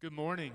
[0.00, 0.52] Good morning.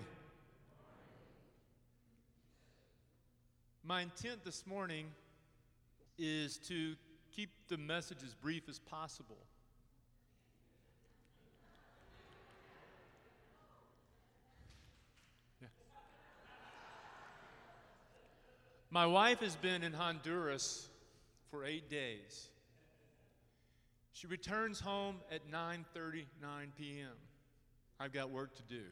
[3.83, 5.07] My intent this morning
[6.17, 6.95] is to
[7.35, 9.35] keep the message as brief as possible.
[18.89, 20.87] My wife has been in Honduras
[21.51, 22.47] for 8 days.
[24.13, 26.23] She returns home at 9:39
[26.77, 27.17] p.m.
[27.99, 28.83] I've got work to do.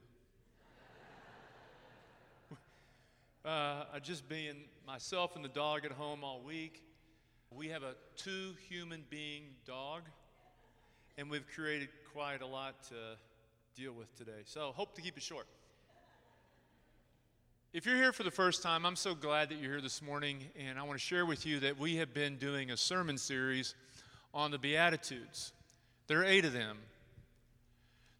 [3.44, 4.54] Uh, just being
[4.86, 6.84] myself and the dog at home all week.
[7.50, 10.04] We have a two human being dog,
[11.18, 12.96] and we've created quite a lot to
[13.76, 14.44] deal with today.
[14.46, 15.48] So, hope to keep it short.
[17.74, 20.46] If you're here for the first time, I'm so glad that you're here this morning,
[20.56, 23.74] and I want to share with you that we have been doing a sermon series
[24.36, 25.52] on the Beatitudes.
[26.06, 26.78] There are eight of them.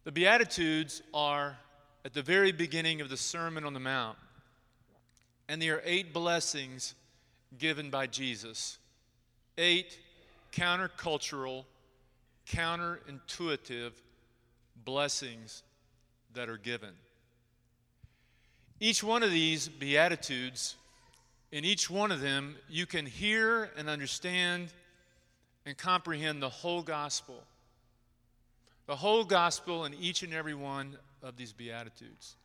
[0.02, 1.56] The Beatitudes are
[2.04, 4.18] at the very beginning of the Sermon on the Mount.
[5.52, 6.94] And there are eight blessings
[7.58, 8.78] given by Jesus.
[9.58, 9.98] Eight
[10.50, 11.66] countercultural,
[12.48, 13.90] counterintuitive
[14.82, 15.62] blessings
[16.32, 16.94] that are given.
[18.80, 20.76] Each one of these Beatitudes,
[21.50, 24.72] in each one of them, you can hear and understand
[25.66, 27.42] and comprehend the whole gospel.
[28.86, 32.36] The whole gospel in each and every one of these Beatitudes.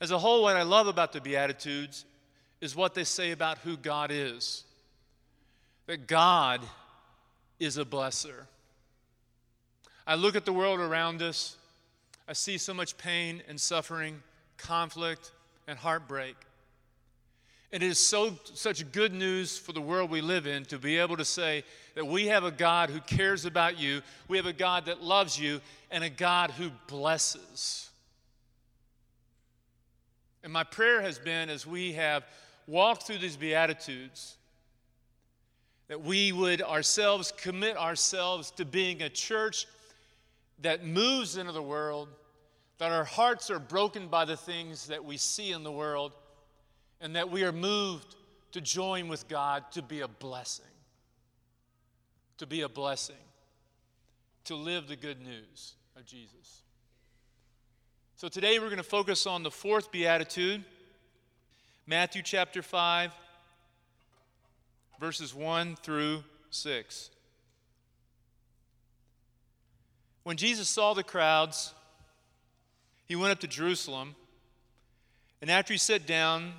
[0.00, 2.04] As a whole, what I love about the Beatitudes
[2.60, 4.64] is what they say about who God is
[5.86, 6.60] that God
[7.60, 8.46] is a blesser.
[10.04, 11.56] I look at the world around us,
[12.28, 14.20] I see so much pain and suffering,
[14.56, 15.30] conflict
[15.68, 16.36] and heartbreak.
[17.72, 20.98] And it is so such good news for the world we live in to be
[20.98, 24.52] able to say that we have a God who cares about you, we have a
[24.52, 27.85] God that loves you, and a God who blesses.
[30.46, 32.24] And my prayer has been as we have
[32.68, 34.36] walked through these Beatitudes,
[35.88, 39.66] that we would ourselves commit ourselves to being a church
[40.62, 42.08] that moves into the world,
[42.78, 46.12] that our hearts are broken by the things that we see in the world,
[47.00, 48.14] and that we are moved
[48.52, 50.64] to join with God to be a blessing.
[52.38, 53.16] To be a blessing.
[54.44, 56.62] To live the good news of Jesus.
[58.18, 60.64] So today we're going to focus on the fourth beatitude,
[61.86, 63.12] Matthew chapter 5,
[64.98, 67.10] verses 1 through 6.
[70.22, 71.74] When Jesus saw the crowds,
[73.04, 74.14] he went up to Jerusalem,
[75.42, 76.54] and after he sat down,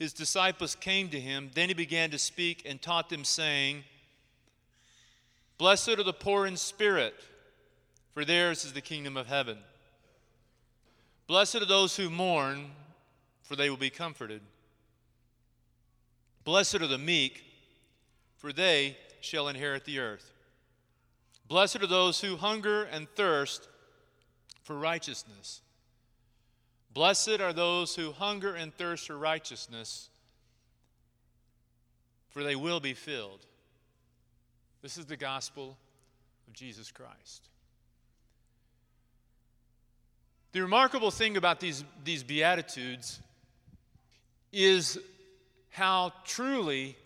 [0.00, 1.52] his disciples came to him.
[1.54, 3.84] Then he began to speak and taught them, saying,
[5.58, 7.14] Blessed are the poor in spirit,
[8.14, 9.58] for theirs is the kingdom of heaven.
[11.26, 12.70] Blessed are those who mourn,
[13.42, 14.40] for they will be comforted.
[16.44, 17.44] Blessed are the meek,
[18.36, 20.32] for they shall inherit the earth.
[21.48, 23.68] Blessed are those who hunger and thirst
[24.62, 25.60] for righteousness.
[26.92, 30.08] Blessed are those who hunger and thirst for righteousness,
[32.30, 33.44] for they will be filled.
[34.82, 35.76] This is the gospel
[36.46, 37.48] of Jesus Christ.
[40.56, 43.20] The remarkable thing about these, these Beatitudes
[44.54, 44.98] is
[45.68, 46.96] how truly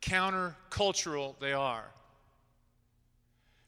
[0.00, 1.82] countercultural they are.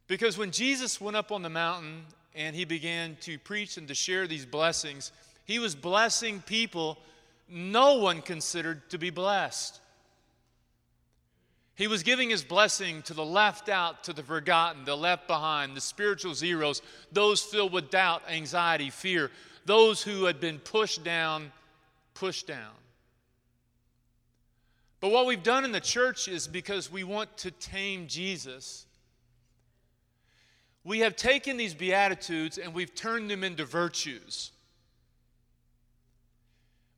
[0.06, 2.04] Because when Jesus went up on the mountain
[2.36, 5.10] and he began to preach and to share these blessings,
[5.46, 6.96] he was blessing people
[7.48, 9.80] no one considered to be blessed.
[11.76, 15.76] He was giving his blessing to the left out, to the forgotten, the left behind,
[15.76, 19.30] the spiritual zeros, those filled with doubt, anxiety, fear,
[19.64, 21.50] those who had been pushed down,
[22.14, 22.70] pushed down.
[25.00, 28.86] But what we've done in the church is because we want to tame Jesus.
[30.84, 34.52] We have taken these Beatitudes and we've turned them into virtues.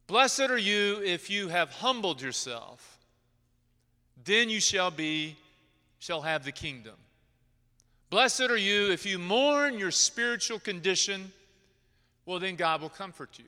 [0.06, 2.95] Blessed are you if you have humbled yourself
[4.26, 5.37] then you shall be,
[5.99, 6.94] shall have the kingdom.
[8.11, 11.32] Blessed are you if you mourn your spiritual condition,
[12.26, 13.44] well, then God will comfort you.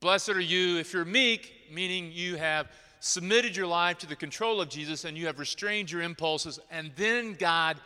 [0.00, 2.68] Blessed are you if you're meek, meaning you have
[3.00, 6.90] submitted your life to the control of Jesus and you have restrained your impulses, and
[6.96, 7.78] then God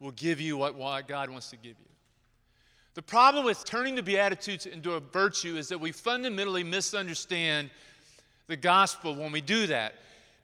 [0.00, 0.76] will give you what,
[1.06, 1.88] God wants to give you.
[2.94, 7.70] The problem with turning the Beatitudes into a virtue is that we fundamentally misunderstand
[8.46, 9.94] the gospel when we do that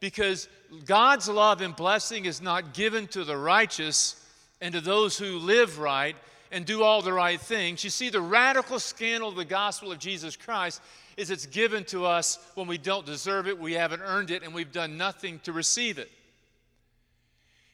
[0.00, 0.48] because
[0.86, 4.16] God's love and blessing is not given to the righteous
[4.60, 6.16] and to those who live right.
[6.52, 7.84] and do all the right things.
[7.84, 10.82] You see, the radical scandal of the gospel of Jesus Christ
[11.16, 14.52] is it's given to us when we don't deserve it, we haven't earned it, and
[14.54, 16.10] we've done nothing to receive it.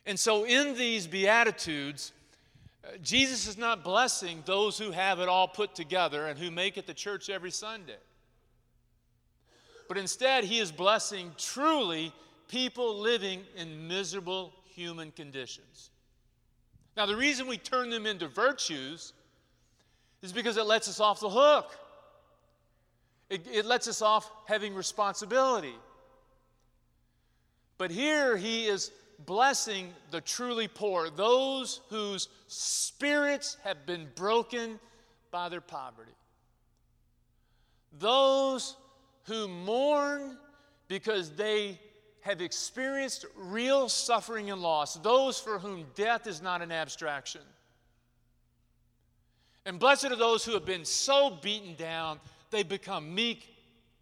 [0.04, 2.12] And so, in these Beatitudes,
[2.84, 6.76] uh, Jesus is not blessing those who have it all put together and who make
[6.76, 7.96] it to church every Sunday.
[9.88, 12.12] But instead, he is blessing truly
[12.48, 15.90] people living in miserable human conditions.
[16.96, 19.12] Now, the reason we turn them into virtues
[20.22, 21.76] is because it lets us off the hook.
[23.28, 25.74] It, it lets us off having responsibility.
[27.78, 28.90] But here he is
[29.24, 34.78] blessing the truly poor, those whose spirits have been broken
[35.30, 36.12] by their poverty.
[37.98, 38.76] Those
[39.26, 40.36] who mourn
[40.88, 41.78] because they
[42.20, 47.40] have experienced real suffering and loss, those for whom death is not an abstraction.
[49.64, 52.20] And blessed are those who have been so beaten down,
[52.50, 53.48] they become meek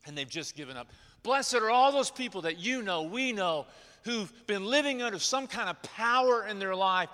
[0.07, 0.89] and they've just given up.
[1.23, 3.67] Blessed are all those people that you know, we know,
[4.05, 7.09] who've been living under some kind of power in their life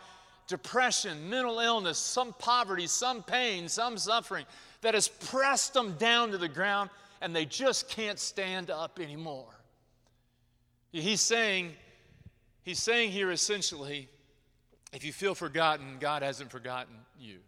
[0.48, 4.44] depression, mental illness, some poverty, some pain, some suffering
[4.80, 6.90] that has pressed them down to the ground
[7.20, 9.55] and they just can't stand up anymore.
[10.93, 11.72] He's saying,
[12.62, 14.08] he's saying here essentially,
[14.93, 17.38] if you feel forgotten, God hasn't forgotten you.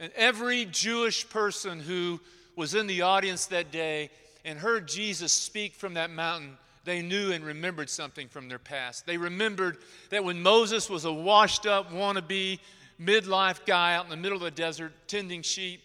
[0.00, 2.20] And every Jewish person who
[2.56, 4.10] was in the audience that day
[4.44, 9.06] and heard Jesus speak from that mountain, they knew and remembered something from their past.
[9.06, 9.78] They remembered
[10.10, 12.58] that when Moses was a washed up, wannabe,
[13.00, 15.82] midlife guy out in the middle of the desert tending sheep,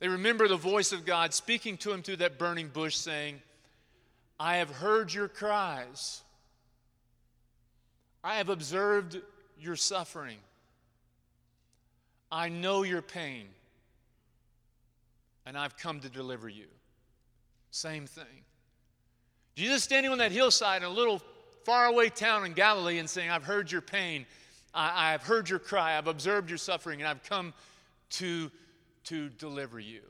[0.00, 3.40] they remember the voice of God speaking to him through that burning bush, saying,
[4.38, 6.22] I have heard your cries.
[8.24, 9.20] I have observed
[9.58, 10.38] your suffering.
[12.32, 13.46] I know your pain.
[15.44, 16.66] And I've come to deliver you.
[17.70, 18.24] Same thing.
[19.56, 21.20] Jesus standing on that hillside in a little
[21.64, 24.24] faraway town in Galilee and saying, I've heard your pain.
[24.72, 25.98] I, have heard your cry.
[25.98, 27.00] I've observed your suffering.
[27.00, 27.52] And I've come
[28.10, 28.50] to,
[29.10, 30.02] to deliver you.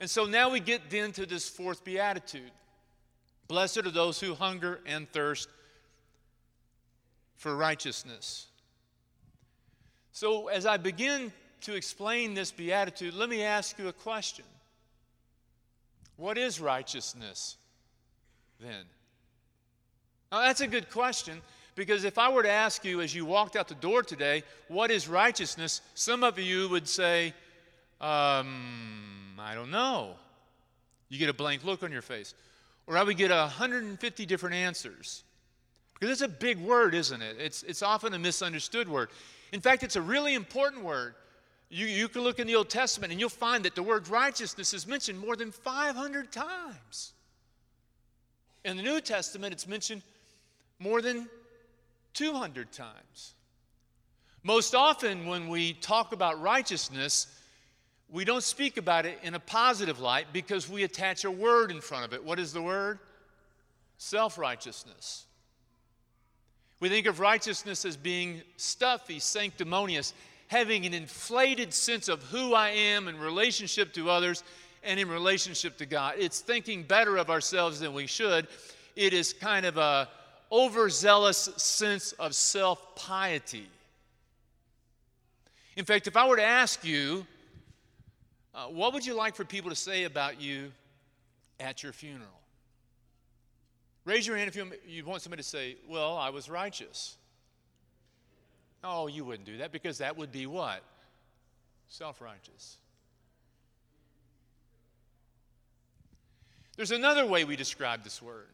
[0.00, 2.50] And so now we get into this fourth beatitude.
[3.48, 5.50] Blessed are those who hunger and thirst
[7.36, 8.46] for righteousness.
[10.12, 11.30] So, as I begin
[11.62, 14.46] to explain this beatitude, let me ask you a question
[16.16, 17.56] What is righteousness
[18.58, 18.84] then?
[20.32, 21.42] Now, that's a good question
[21.78, 24.90] because if I were to ask you as you walked out the door today, what
[24.90, 25.80] is righteousness?
[25.94, 27.32] Some of you would say,
[28.00, 30.16] um, I don't know.
[31.08, 32.34] You get a blank look on your face.
[32.88, 35.22] Or I would get 150 different answers.
[35.94, 37.36] Because it's a big word, isn't it?
[37.38, 39.10] It's, it's often a misunderstood word.
[39.52, 41.14] In fact, it's a really important word.
[41.70, 44.74] You, you can look in the Old Testament and you'll find that the word righteousness
[44.74, 47.12] is mentioned more than 500 times.
[48.64, 50.02] In the New Testament, it's mentioned
[50.80, 51.28] more than
[52.18, 53.34] 200 times.
[54.42, 57.28] Most often, when we talk about righteousness,
[58.10, 61.80] we don't speak about it in a positive light because we attach a word in
[61.80, 62.24] front of it.
[62.24, 62.98] What is the word?
[63.98, 65.26] Self righteousness.
[66.80, 70.12] We think of righteousness as being stuffy, sanctimonious,
[70.48, 74.42] having an inflated sense of who I am in relationship to others
[74.82, 76.14] and in relationship to God.
[76.18, 78.48] It's thinking better of ourselves than we should.
[78.96, 80.08] It is kind of a
[80.50, 83.68] overzealous sense of self piety.
[85.76, 87.26] In fact, if I were to ask you,
[88.54, 90.72] uh, what would you like for people to say about you
[91.60, 92.28] at your funeral?
[94.04, 97.16] Raise your hand if you, you want somebody to say, Well, I was righteous.
[98.82, 100.82] Oh, you wouldn't do that because that would be what?
[101.88, 102.76] Self righteous.
[106.76, 108.46] There's another way we describe this word.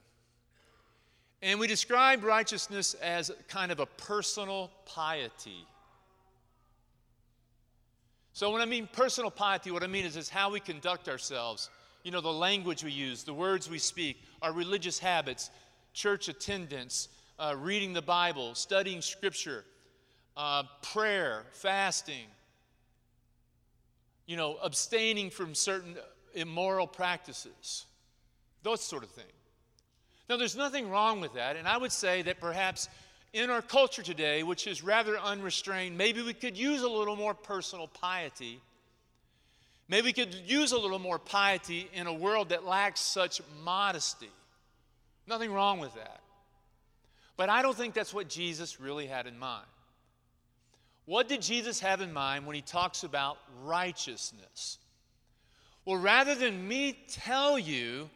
[1.45, 5.67] And we describe righteousness as kind of a personal piety.
[8.33, 11.69] So, when I mean personal piety, what I mean is, is how we conduct ourselves.
[12.03, 15.51] You know, the language we use, the words we speak, our religious habits,
[15.93, 17.09] church attendance,
[17.39, 19.67] uh, reading the Bible, studying Scripture,
[20.39, 22.27] uh, prayer, fasting,
[24.25, 25.99] you know, abstaining from certain
[26.33, 27.85] immoral practices,
[28.63, 29.29] those sort of things.
[30.29, 32.89] Now, there's nothing wrong with that, and I would say that perhaps
[33.35, 37.35] in our culture today, which is rather unrestrained, maybe we could use a little more
[37.35, 38.61] personal piety.
[39.89, 44.31] Maybe we could use a little more piety in a world that lacks such modesty.
[45.27, 46.21] Nothing wrong with that.
[47.37, 49.67] But I don't think that's what Jesus really had in mind.
[51.07, 54.79] What did Jesus have in mind when he talks about righteousness?
[55.85, 58.09] Well, rather than me tell you,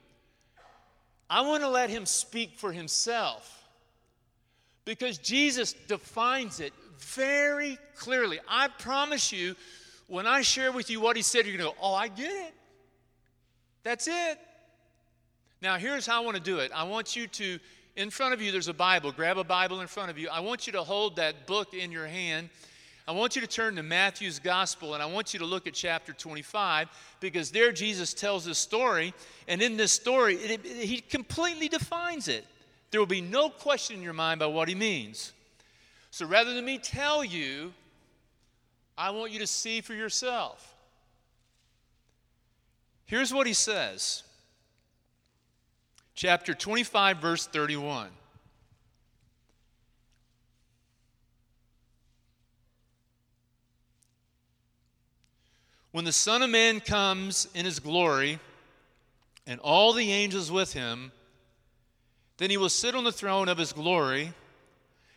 [1.31, 3.55] I want to let him speak for himself.
[4.85, 8.41] Because Jesus defines it very clearly.
[8.49, 9.55] I promise you,
[10.07, 12.31] when I share with you what he said, you're going to go, Oh, I get
[12.31, 12.55] it.
[13.83, 14.39] That's it.
[15.61, 16.71] Now, here's how I want to do it.
[16.75, 17.59] I want you to,
[17.97, 19.13] in front of you, there's a Bible.
[19.13, 20.29] Grab a Bible in front of you.
[20.29, 22.49] I want you to hold that book in your hand
[23.09, 25.73] I want you to turn to Matthew's gospel and I want you to look at
[25.73, 29.15] chapter 25 because there Jesus tells this story.
[29.49, 32.45] And in this story, it, it, he completely defines it.
[32.91, 35.33] There will be no question in your mind about what he means.
[36.11, 37.73] So rather than me tell you,
[38.99, 40.75] I want you to see for yourself.
[43.07, 44.23] Here's what he says
[46.15, 48.11] chapter 25, verse 31.
[55.99, 58.39] When the Son of Man comes in his glory,
[59.49, 61.11] and all the angels with him,
[62.37, 64.33] then he will sit on the throne of his glory,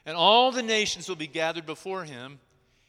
[0.07, 2.39] and all the nations will be gathered before him,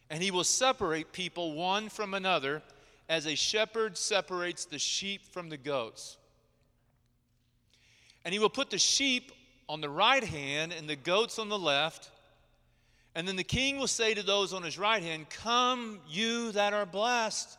[0.09, 2.63] and he will separate people one from another,
[3.11, 6.17] as a shepherd separates the sheep from the goats.
[8.25, 9.33] And he will put the sheep
[9.69, 12.11] on the right hand and the goats on the left.
[13.15, 16.73] And then the king will say to those on his right hand, Come, you that
[16.73, 17.59] are blessed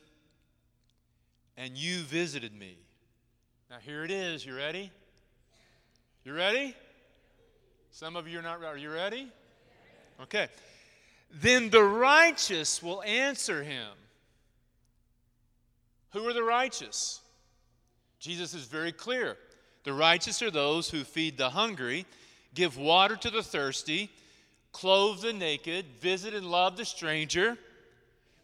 [1.57, 2.77] and you visited me.
[3.69, 4.45] Now, here it is.
[4.45, 4.91] You ready?
[6.23, 6.75] You ready?
[7.91, 8.59] Some of you are not.
[8.59, 8.73] ready.
[8.73, 9.27] Are you ready?
[10.21, 10.47] Okay.
[11.33, 13.87] Then the righteous will answer him.
[16.11, 17.21] Who are the righteous?
[18.19, 19.37] Jesus is very clear.
[19.83, 22.05] The righteous are those who feed the hungry,
[22.53, 24.11] give water to the thirsty,
[24.71, 27.57] clothe the naked, visit and love the stranger,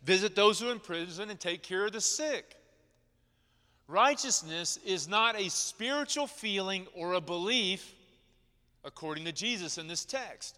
[0.03, 2.56] visit those who are in prison, and take care of the sick.
[3.88, 7.94] Righteousness is not a spiritual feeling or a belief,
[8.84, 10.58] according to Jesus in this text.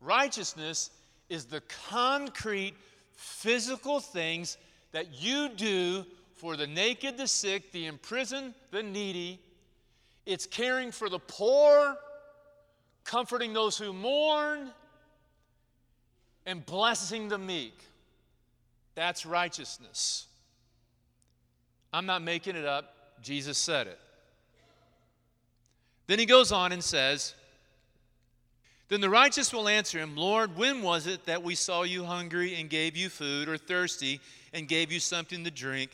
[0.00, 0.90] Righteousness
[1.28, 2.74] is the concrete,
[3.16, 4.56] physical things
[4.92, 6.04] that you do
[6.36, 9.40] for the naked, the sick, the imprisoned, the needy.
[10.26, 11.96] It's caring for the poor,
[13.02, 14.70] comforting those who mourn,
[16.46, 17.76] and blessing the meek.
[18.94, 20.26] That's righteousness.
[21.94, 22.92] I'm not making it up.
[23.22, 24.00] Jesus said it.
[26.08, 27.34] Then he goes on and says,
[28.88, 32.56] Then the righteous will answer him, Lord, when was it that we saw you hungry
[32.56, 34.20] and gave you food, or thirsty
[34.52, 35.92] and gave you something to drink?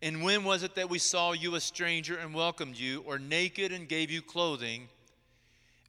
[0.00, 3.70] And when was it that we saw you a stranger and welcomed you, or naked
[3.70, 4.88] and gave you clothing?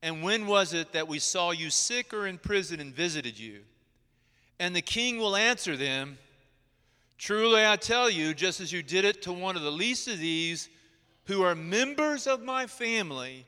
[0.03, 3.61] And when was it that we saw you sick or in prison and visited you?
[4.59, 6.17] And the king will answer them,
[7.17, 10.19] Truly I tell you, just as you did it to one of the least of
[10.19, 10.69] these
[11.25, 13.45] who are members of my family,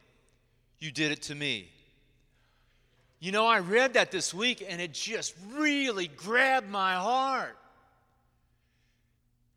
[0.79, 1.69] you did it to me.
[3.19, 7.57] You know, I read that this week and it just really grabbed my heart.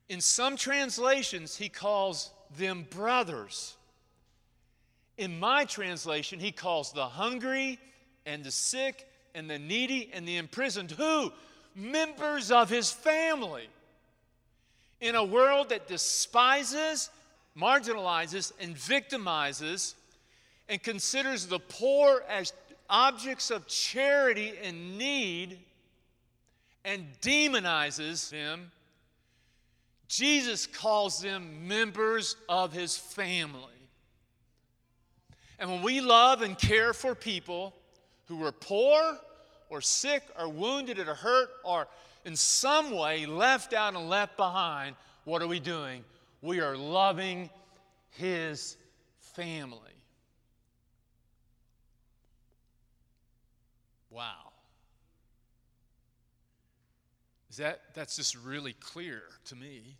[0.09, 3.77] In some translations, he calls them brothers.
[5.17, 7.79] In my translation, he calls the hungry
[8.25, 11.31] and the sick and the needy and the imprisoned who?
[11.75, 13.67] Members of his family.
[15.01, 17.09] In a world that despises,
[17.57, 19.95] marginalizes, and victimizes,
[20.69, 22.53] and considers the poor as
[22.89, 25.59] objects of charity and need,
[26.85, 28.71] and demonizes them,
[30.07, 33.63] Jesus calls them members of his family.
[35.57, 37.73] And when we love and care for people
[38.27, 39.17] who are poor
[39.69, 41.87] or sick or wounded or hurt or
[42.25, 46.03] in some way left out and left behind, what are we doing?
[46.41, 47.49] We are loving
[48.11, 48.77] his
[49.19, 49.79] family.
[54.09, 54.51] Wow.
[57.49, 59.97] Is that that's just really clear to me.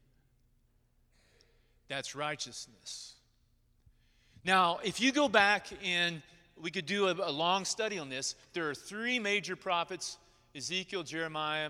[1.88, 3.16] That's righteousness.
[4.44, 6.22] Now, if you go back and
[6.62, 10.18] we could do a, a long study on this, there are three major prophets
[10.56, 11.70] Ezekiel, Jeremiah,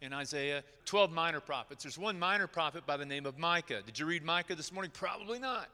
[0.00, 1.82] in Isaiah, 12 minor prophets.
[1.82, 3.82] There's one minor prophet by the name of Micah.
[3.84, 4.90] Did you read Micah this morning?
[4.94, 5.68] Probably not.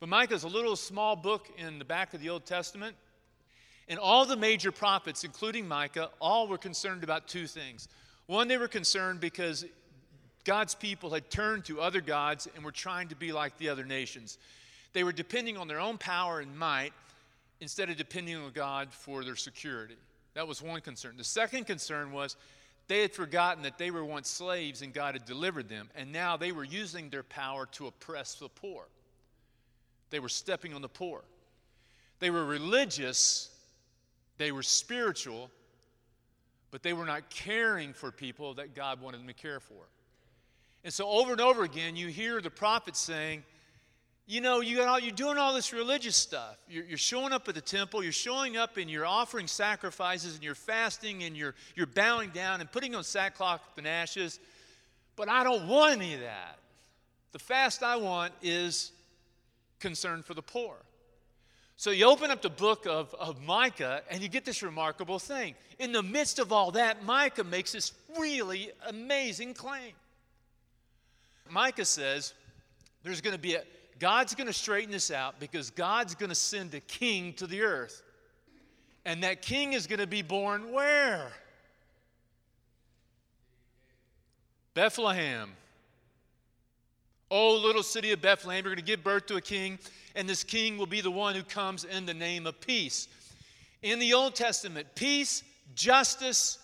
[0.00, 2.94] But Micah is a little small book in the back of the Old Testament.
[3.88, 7.88] And all the major prophets, including Micah, all were concerned about two things.
[8.26, 9.64] One, they were concerned because
[10.44, 13.84] God's people had turned to other gods and were trying to be like the other
[13.84, 14.38] nations.
[14.92, 16.92] They were depending on their own power and might
[17.60, 19.96] instead of depending on God for their security.
[20.34, 21.14] That was one concern.
[21.16, 22.36] The second concern was
[22.88, 26.36] they had forgotten that they were once slaves and God had delivered them, and now
[26.36, 28.84] they were using their power to oppress the poor.
[30.10, 31.22] They were stepping on the poor.
[32.20, 33.50] They were religious,
[34.38, 35.50] they were spiritual,
[36.70, 39.88] but they were not caring for people that God wanted them to care for.
[40.84, 43.42] And so over and over again, you hear the prophets saying,
[44.26, 46.56] you know, you got all, you're doing all this religious stuff.
[46.68, 50.42] You're, you're, showing up at the temple, you're showing up and you're offering sacrifices and
[50.42, 54.40] you're fasting and you're, you're bowing down and putting on sackcloth and ashes.
[55.14, 56.58] But I don't want any of that.
[57.30, 58.90] The fast I want is
[59.78, 60.74] concern for the poor.
[61.76, 65.54] So you open up the book of, of Micah and you get this remarkable thing.
[65.78, 69.92] In the midst of all that, Micah makes this really amazing claim.
[71.48, 72.32] Micah says
[73.04, 73.62] there's going to be a,
[73.98, 77.62] God's going to straighten this out because God's going to send a king to the
[77.62, 78.02] earth.
[79.04, 81.32] And that king is going to be born where?
[84.74, 85.52] Bethlehem.
[87.30, 89.78] Oh, little city of Bethlehem, you're going to give birth to a king,
[90.14, 93.08] and this king will be the one who comes in the name of peace.
[93.82, 95.42] In the Old Testament, peace,
[95.74, 96.58] justice,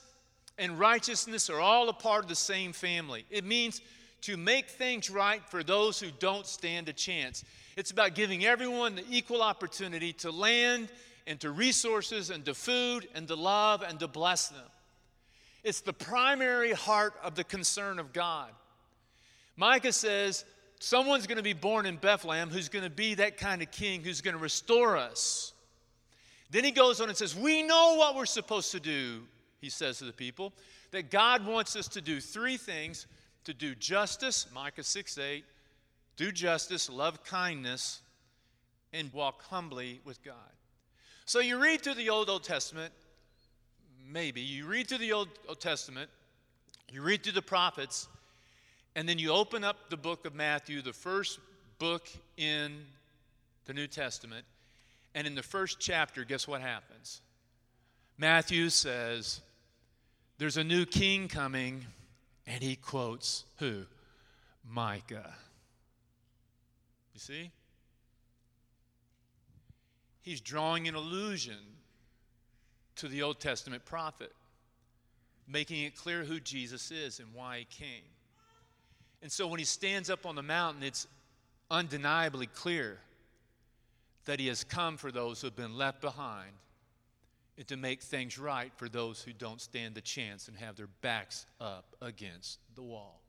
[0.58, 3.24] and righteousness are all a part of the same family.
[3.30, 3.80] It means
[4.22, 7.44] to make things right for those who don't stand a chance.
[7.76, 10.88] It's about giving everyone the equal opportunity to land
[11.26, 14.64] and to resources and to food and to love and to bless them.
[15.64, 18.50] It's the primary heart of the concern of God.
[19.56, 20.44] Micah says,
[20.80, 24.02] Someone's going to be born in Bethlehem who's going to be that kind of king
[24.02, 25.52] who's going to restore us.
[26.50, 29.22] Then he goes on and says, We know what we're supposed to do,
[29.60, 30.52] he says to the people,
[30.90, 33.06] that God wants us to do three things
[33.44, 35.44] to do justice, Micah 6 8,
[36.16, 38.00] do justice, love kindness,
[38.92, 40.34] and walk humbly with God.
[41.24, 42.92] So you read through the Old Old Testament,
[44.08, 46.10] maybe, you read through the Old, Old Testament,
[46.90, 48.08] you read through the prophets,
[48.94, 51.38] and then you open up the book of Matthew, the first
[51.78, 52.84] book in
[53.64, 54.44] the New Testament,
[55.14, 57.20] and in the first chapter, guess what happens?
[58.18, 59.40] Matthew says,
[60.38, 61.86] There's a new king coming
[62.46, 63.84] and he quotes who?
[64.68, 65.34] Micah.
[67.14, 67.50] You see?
[70.22, 71.58] He's drawing an allusion
[72.96, 74.32] to the Old Testament prophet,
[75.48, 78.04] making it clear who Jesus is and why he came.
[79.20, 81.06] And so when he stands up on the mountain, it's
[81.70, 82.98] undeniably clear
[84.24, 86.52] that he has come for those who have been left behind
[87.58, 90.88] and to make things right for those who don't stand a chance and have their
[91.00, 93.20] backs up against the wall.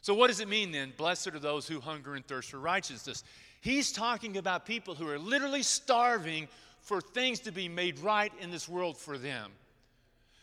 [0.00, 0.92] So, what does it mean then?
[0.96, 3.24] Blessed are those who hunger and thirst for righteousness.
[3.60, 6.48] He's talking about people who are literally starving
[6.82, 9.50] for things to be made right in this world for them.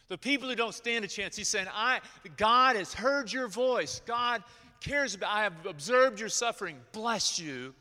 [0.07, 2.01] The people who don't stand a chance, he's saying, I,
[2.35, 4.01] God has heard your voice.
[4.05, 4.43] God
[4.79, 6.77] cares about, I have observed your suffering.
[6.91, 7.75] Bless you.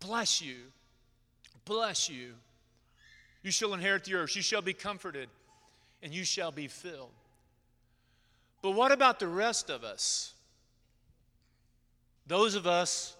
[0.00, 0.56] Bless you.
[1.64, 2.34] Bless you.
[3.46, 4.34] You shall inherit the earth.
[4.34, 5.28] You shall be comforted,
[6.02, 7.12] and you shall be filled.
[8.60, 10.34] But what about the rest of us?
[12.26, 13.14] Those of us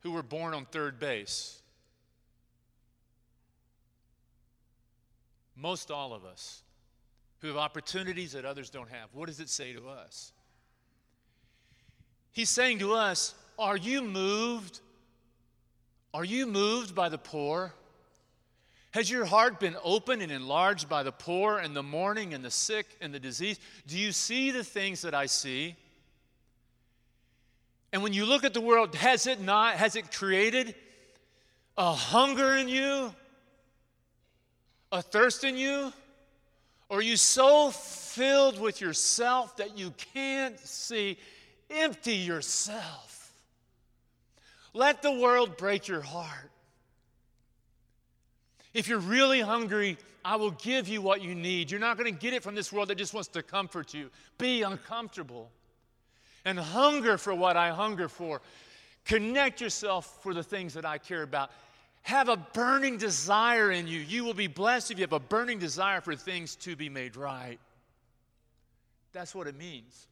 [0.00, 1.62] who were born on third base.
[5.54, 6.62] Most all of us
[7.38, 9.10] who have opportunities that others don't have.
[9.12, 10.32] What does it say to us?
[12.32, 14.80] He's saying to us, Are you moved?
[16.12, 17.72] Are you moved by the poor?
[18.98, 22.50] Has your heart been opened and enlarged by the poor and the mourning and the
[22.50, 23.60] sick and the disease?
[23.86, 25.76] Do you see the things that I see?
[27.92, 30.74] And when you look at the world, has it not, has it created
[31.76, 33.14] a hunger in you?
[34.90, 35.92] A thirst in you?
[36.88, 41.18] Or are you so filled with yourself that you can't see?
[41.70, 43.32] Empty yourself.
[44.74, 46.50] Let the world break your heart.
[48.74, 51.70] If you're really hungry, I will give you what you need.
[51.70, 54.10] You're not going to get it from this world that just wants to comfort you.
[54.36, 55.50] Be uncomfortable
[56.44, 58.40] and hunger for what I hunger for.
[59.04, 61.50] Connect yourself for the things that I care about.
[62.02, 64.00] Have a burning desire in you.
[64.00, 67.16] You will be blessed if you have a burning desire for things to be made
[67.16, 67.58] right.
[69.12, 70.06] That's what it means.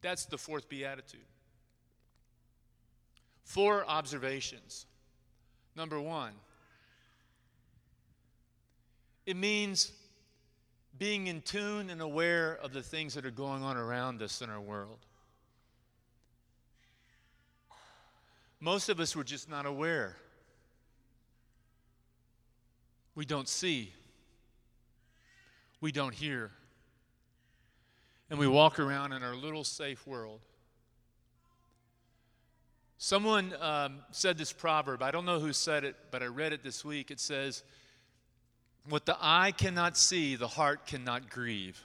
[0.00, 1.20] That's the fourth beatitude.
[3.44, 4.86] Four observations.
[5.76, 6.32] Number one,
[9.26, 9.92] it means
[10.98, 14.50] being in tune and aware of the things that are going on around us in
[14.50, 14.98] our world.
[18.60, 20.16] Most of us were just not aware.
[23.14, 23.92] We don't see.
[25.80, 26.50] We don't hear.
[28.30, 30.40] And we walk around in our little safe world.
[32.98, 35.02] Someone um, said this proverb.
[35.02, 37.12] I don't know who said it, but I read it this week.
[37.12, 37.62] It says,
[38.88, 41.80] What the eye cannot see, the heart cannot grieve.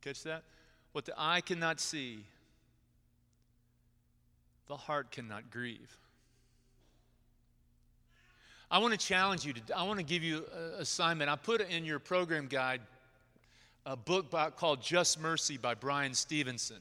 [0.00, 0.44] Catch that?
[0.92, 2.24] What the eye cannot see,
[4.66, 5.96] the heart cannot grieve.
[8.70, 11.30] I want to challenge you to, I want to give you an assignment.
[11.30, 12.80] I put in your program guide
[13.84, 16.78] a book by, called Just Mercy by Bryan Stevenson.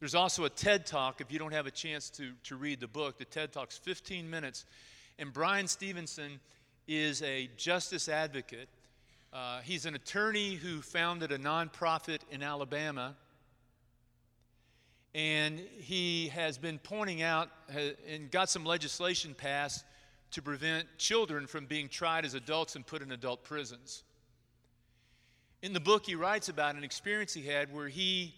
[0.00, 2.86] There's also a TED Talk if you don't have a chance to, to read the
[2.86, 3.18] book.
[3.18, 4.64] The TED Talk's 15 minutes.
[5.18, 6.38] And Bryan Stevenson
[6.86, 8.68] is a justice advocate.
[9.32, 13.16] Uh, he's an attorney who founded a nonprofit in Alabama
[15.14, 17.48] and he has been pointing out
[18.06, 19.84] and got some legislation passed
[20.30, 24.04] to prevent children from being tried as adults and put in adult prisons.
[25.62, 28.34] In the book, he writes about an experience he had where he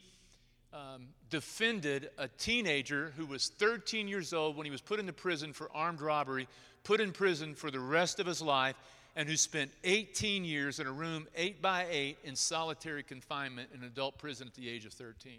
[0.72, 5.52] um, defended a teenager who was 13 years old when he was put into prison
[5.52, 6.48] for armed robbery,
[6.84, 8.76] put in prison for the rest of his life,
[9.16, 13.80] and who spent 18 years in a room 8 by 8 in solitary confinement in
[13.80, 15.32] an adult prison at the age of 13.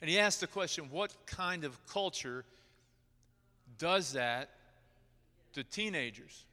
[0.00, 2.44] And he asked the question what kind of culture
[3.78, 4.50] does that
[5.52, 6.44] to teenagers?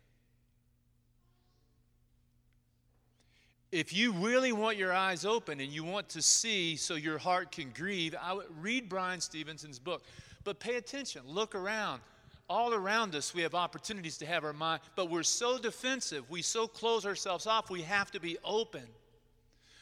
[3.72, 7.52] If you really want your eyes open and you want to see so your heart
[7.52, 10.04] can grieve, I would read Bryan Stevenson's book.
[10.44, 12.02] But pay attention, look around.
[12.50, 16.42] All around us, we have opportunities to have our mind, but we're so defensive, we
[16.42, 18.88] so close ourselves off, we have to be open.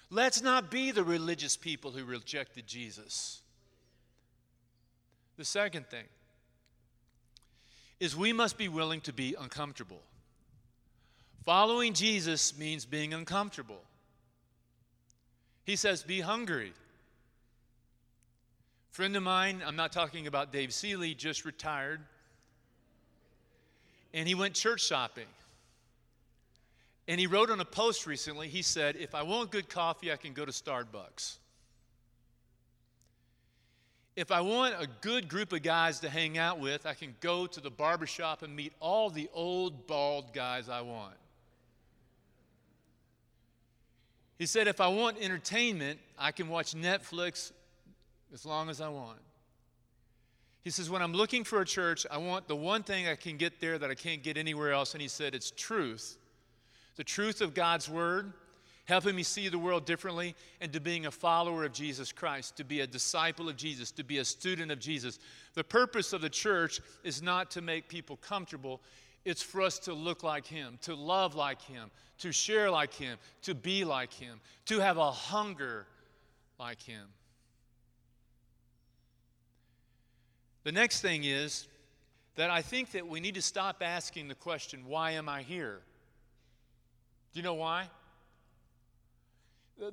[0.10, 3.42] Let's not be the religious people who rejected Jesus.
[5.38, 6.06] The second thing
[8.02, 10.02] is we must be willing to be uncomfortable.
[11.48, 13.80] Following Jesus means being uncomfortable.
[15.64, 16.74] He says, Be hungry.
[18.92, 22.02] Friend of mine, I'm not talking about Dave Seeley, just retired,
[24.14, 25.28] and he went church shopping.
[27.08, 30.18] And he wrote on a post recently, he said, If I want good coffee, I
[30.18, 31.38] can go to Starbucks.
[34.18, 37.48] If I want a good group of guys to hang out with, I can go
[37.48, 41.16] to the barbershop and meet all the old bald guys I want.
[44.38, 47.52] He said, if I want entertainment, I can watch Netflix
[48.34, 49.20] as long as I want.
[50.64, 53.38] He says, when I'm looking for a church, I want the one thing I can
[53.38, 54.94] get there that I can't get anywhere else.
[54.94, 56.18] And he said, it's truth
[56.98, 58.34] the truth of God's word
[58.86, 62.64] helping me see the world differently, and to being a follower of Jesus Christ, to
[62.64, 65.20] be a disciple of Jesus, to be a student of Jesus.
[65.56, 68.80] The purpose of the church is not to make people comfortable,
[69.28, 73.18] it's for us to look like Him, to love like Him, to share like Him,
[73.42, 75.86] to be like Him, to have a hunger
[76.58, 77.04] like Him.
[80.64, 81.68] The next thing is
[82.36, 85.82] that I think that we need to stop asking the question, why am I here?
[87.34, 87.90] Do you know why?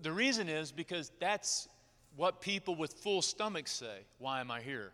[0.01, 1.69] The reason is because that's
[2.15, 3.99] what people with full stomachs say.
[4.19, 4.93] Why am I here?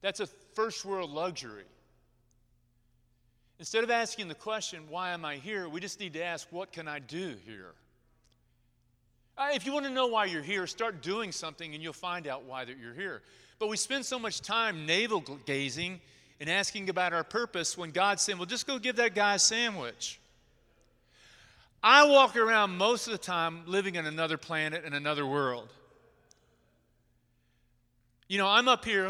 [0.00, 1.64] That's a first world luxury.
[3.58, 6.72] Instead of asking the question, why am I here, we just need to ask, what
[6.72, 7.72] can I do here?
[9.36, 12.26] Uh, if you want to know why you're here, start doing something and you'll find
[12.26, 13.22] out why that you're here.
[13.58, 16.00] But we spend so much time navel gazing
[16.40, 19.38] and asking about our purpose when God's saying, well, just go give that guy a
[19.38, 20.20] sandwich.
[21.82, 25.68] I walk around most of the time living in another planet in another world.
[28.28, 29.08] You know, I'm up here.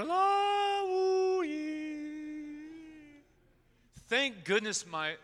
[4.08, 5.16] Thank goodness my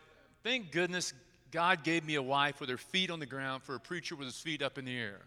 [0.42, 1.14] thank goodness
[1.50, 4.26] God gave me a wife with her feet on the ground for a preacher with
[4.26, 5.20] his feet up in the air.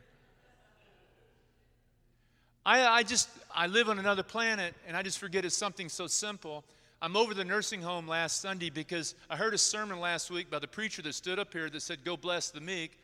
[2.63, 6.05] I, I just I live on another planet and I just forget it's something so
[6.05, 6.63] simple.
[7.01, 10.59] I'm over the nursing home last Sunday because I heard a sermon last week by
[10.59, 12.99] the preacher that stood up here that said, Go bless the meek.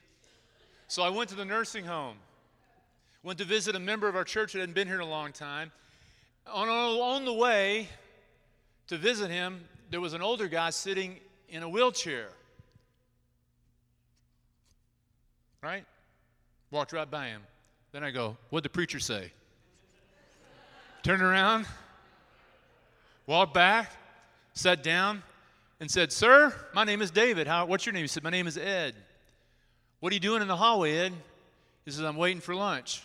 [0.87, 2.17] So I went to the nursing home,
[3.23, 5.31] went to visit a member of our church that hadn't been here in a long
[5.31, 5.71] time.
[6.45, 7.87] On, on the way
[8.87, 12.29] to visit him, there was an older guy sitting in a wheelchair.
[15.61, 15.85] right?
[16.71, 17.43] Walked right by him.
[17.91, 19.31] Then I go, What'd the preacher say?
[21.03, 21.67] Turn around,
[23.27, 23.91] walked back,
[24.53, 25.21] sat down,
[25.79, 27.45] and said, Sir, my name is David.
[27.45, 28.01] How, what's your name?
[28.01, 28.95] He said, My name is Ed.
[29.99, 31.13] What are you doing in the hallway, Ed?
[31.85, 33.03] He says, I'm waiting for lunch.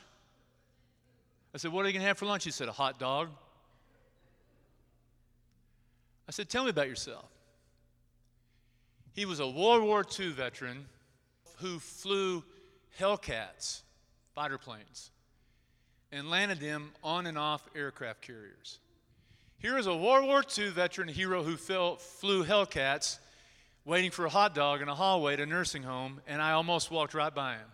[1.54, 2.44] I said, What are you going to have for lunch?
[2.44, 3.28] He said, A hot dog.
[6.28, 7.30] I said, Tell me about yourself.
[9.12, 10.86] He was a World War II veteran
[11.56, 12.44] who flew
[13.00, 13.82] Hellcats,
[14.34, 15.10] fighter planes,
[16.12, 18.78] and landed them on and off aircraft carriers.
[19.58, 23.18] Here is a World War II veteran hero who flew Hellcats
[23.84, 26.90] waiting for a hot dog in a hallway at a nursing home, and I almost
[26.90, 27.66] walked right by him.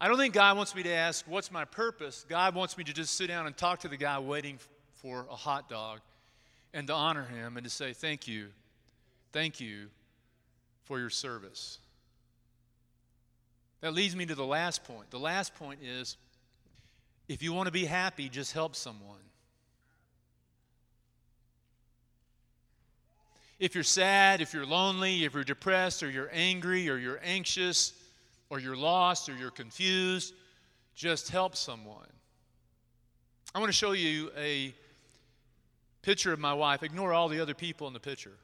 [0.00, 2.24] I don't think God wants me to ask, What's my purpose?
[2.28, 4.58] God wants me to just sit down and talk to the guy waiting
[5.02, 6.00] for a hot dog
[6.74, 8.48] and to honor him and to say, Thank you.
[9.32, 9.86] Thank you
[10.82, 11.78] for your service.
[13.80, 15.10] That leads me to the last point.
[15.10, 16.16] The last point is
[17.28, 19.18] if you want to be happy, just help someone.
[23.58, 27.92] If you're sad, if you're lonely, if you're depressed, or you're angry, or you're anxious,
[28.50, 30.34] or you're lost, or you're confused,
[30.94, 32.08] just help someone.
[33.54, 34.74] I want to show you a
[36.04, 36.82] picture of my wife.
[36.82, 38.36] Ignore all the other people in the picture.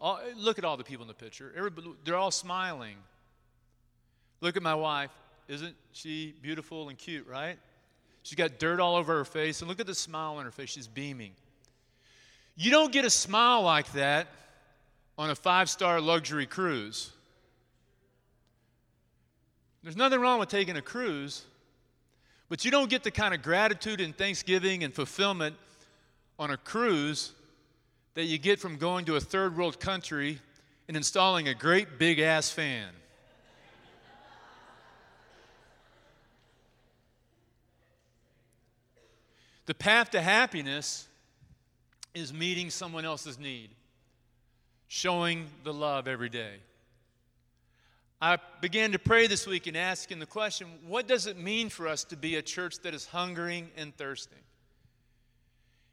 [0.00, 1.52] All, look at all the people in the picture.
[1.56, 2.96] Everybody, they're all smiling.
[4.40, 5.10] Look at my wife.
[5.46, 7.58] Isn't she beautiful and cute, right?
[8.22, 9.60] She's got dirt all over her face.
[9.60, 10.70] And look at the smile on her face.
[10.70, 11.32] She's beaming.
[12.56, 14.28] You don't get a smile like that
[15.16, 17.10] on a five star luxury cruise.
[19.82, 21.44] There's nothing wrong with taking a cruise,
[22.48, 25.56] but you don't get the kind of gratitude and thanksgiving and fulfillment
[26.38, 27.32] on a cruise
[28.14, 30.40] that you get from going to a third world country
[30.88, 32.88] and installing a great big ass fan.
[39.66, 41.06] the path to happiness
[42.14, 43.68] is meeting someone else's need,
[44.88, 46.54] showing the love every day.
[48.20, 51.86] I began to pray this week and asking the question what does it mean for
[51.86, 54.38] us to be a church that is hungering and thirsting?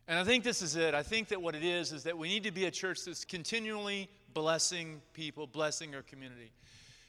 [0.07, 0.93] And I think this is it.
[0.93, 3.25] I think that what it is is that we need to be a church that's
[3.25, 6.51] continually blessing people, blessing our community.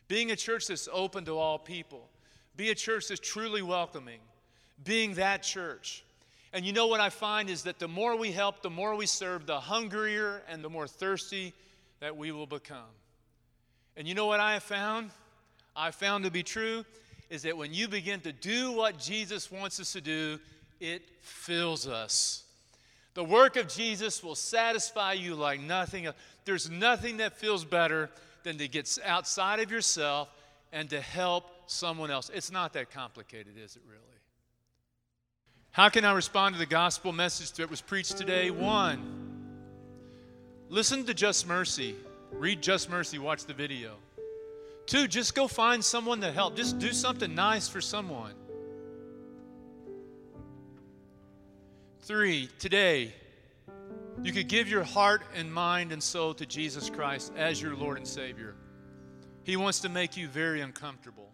[0.09, 2.09] Being a church that's open to all people.
[2.57, 4.21] Be a church that's truly welcoming.
[4.85, 6.05] Being that church.
[6.53, 9.07] And you know what I find is that the more we help, the more we
[9.07, 11.53] serve, the hungrier and the more thirsty
[12.01, 12.85] that we will become.
[13.97, 15.11] And you know what I have found?
[15.75, 16.85] I found to be true
[17.29, 20.39] is that when you begin to do what Jesus wants us to do,
[20.81, 22.45] it fills us.
[23.15, 26.17] The work of Jesus will satisfy you like nothing else.
[26.45, 28.11] There's nothing that feels better
[28.43, 30.29] than to get outside of yourself
[30.73, 32.31] and to help someone else.
[32.33, 34.03] It's not that complicated, is it really?
[35.73, 38.51] How can I respond to the gospel message that was preached today?
[38.51, 39.01] One,
[40.69, 41.97] listen to Just Mercy.
[42.33, 43.95] Read Just Mercy, watch the video.
[44.87, 46.57] Two, just go find someone to help.
[46.57, 48.35] Just do something nice for someone.
[52.03, 53.13] Three, today,
[54.23, 57.99] you could give your heart and mind and soul to Jesus Christ as your Lord
[57.99, 58.55] and Savior.
[59.43, 61.33] He wants to make you very uncomfortable.